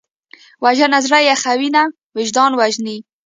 [0.63, 1.83] وژنه زړه یخوي نه،
[2.17, 2.97] وجدان وژني